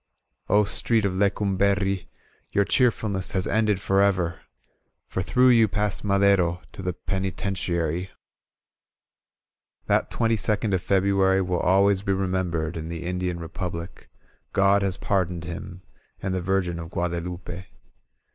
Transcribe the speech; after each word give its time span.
"0 0.47 0.63
Street 0.63 1.05
of 1.05 1.13
Lecumberri 1.15 2.07
Your 2.53 2.65
cheerfulness 2.65 3.33
has 3.33 3.45
ended 3.45 3.79
forever 3.79 4.41
For 5.07 5.21
through 5.21 5.49
you 5.49 5.67
passed 5.67 6.03
Madero 6.03 6.59
To 6.71 6.81
the 6.81 6.93
Penitentiary. 6.93 8.09
That 9.85 10.09
twenty 10.09 10.37
second 10.37 10.73
of 10.73 10.81
February 10.81 11.39
Wm 11.41 11.61
always 11.63 12.01
be 12.01 12.13
remembered 12.13 12.77
in 12.77 12.89
the 12.89 13.03
Indian 13.03 13.39
Republic. 13.39 14.09
God 14.53 14.81
has 14.81 14.97
pardoned 14.97 15.43
him 15.43 15.83
And 16.19 16.33
the 16.33 16.41
Virgin 16.41 16.79
of 16.79 16.89
GuadeVupe. 16.89 17.65